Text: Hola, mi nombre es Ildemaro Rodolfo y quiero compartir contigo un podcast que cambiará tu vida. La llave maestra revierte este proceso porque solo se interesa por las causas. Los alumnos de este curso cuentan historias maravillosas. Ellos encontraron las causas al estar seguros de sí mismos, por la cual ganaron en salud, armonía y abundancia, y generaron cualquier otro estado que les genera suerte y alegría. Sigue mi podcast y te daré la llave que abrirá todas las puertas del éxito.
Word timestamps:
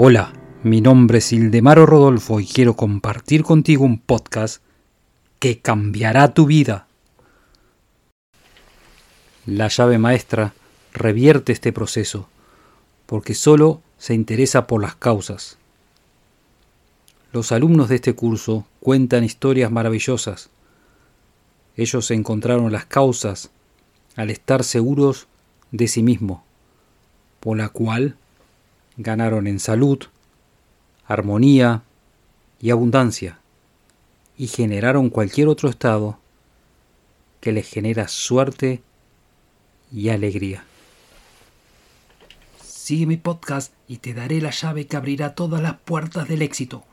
Hola, 0.00 0.32
mi 0.62 0.80
nombre 0.80 1.18
es 1.18 1.32
Ildemaro 1.32 1.84
Rodolfo 1.84 2.38
y 2.38 2.46
quiero 2.46 2.76
compartir 2.76 3.42
contigo 3.42 3.84
un 3.84 3.98
podcast 3.98 4.62
que 5.40 5.58
cambiará 5.58 6.34
tu 6.34 6.46
vida. 6.46 6.86
La 9.44 9.66
llave 9.66 9.98
maestra 9.98 10.54
revierte 10.92 11.50
este 11.50 11.72
proceso 11.72 12.28
porque 13.06 13.34
solo 13.34 13.82
se 13.98 14.14
interesa 14.14 14.68
por 14.68 14.80
las 14.80 14.94
causas. 14.94 15.58
Los 17.32 17.50
alumnos 17.50 17.88
de 17.88 17.96
este 17.96 18.14
curso 18.14 18.68
cuentan 18.78 19.24
historias 19.24 19.72
maravillosas. 19.72 20.48
Ellos 21.76 22.12
encontraron 22.12 22.70
las 22.70 22.84
causas 22.86 23.50
al 24.14 24.30
estar 24.30 24.62
seguros 24.62 25.26
de 25.72 25.88
sí 25.88 26.04
mismos, 26.04 26.42
por 27.40 27.56
la 27.56 27.68
cual 27.70 28.14
ganaron 28.98 29.46
en 29.46 29.60
salud, 29.60 30.00
armonía 31.06 31.82
y 32.60 32.70
abundancia, 32.70 33.38
y 34.36 34.48
generaron 34.48 35.08
cualquier 35.08 35.48
otro 35.48 35.70
estado 35.70 36.18
que 37.40 37.52
les 37.52 37.68
genera 37.68 38.08
suerte 38.08 38.82
y 39.92 40.10
alegría. 40.10 40.64
Sigue 42.62 43.06
mi 43.06 43.16
podcast 43.16 43.72
y 43.86 43.98
te 43.98 44.14
daré 44.14 44.40
la 44.40 44.50
llave 44.50 44.86
que 44.86 44.96
abrirá 44.96 45.34
todas 45.34 45.62
las 45.62 45.78
puertas 45.78 46.28
del 46.28 46.42
éxito. 46.42 46.84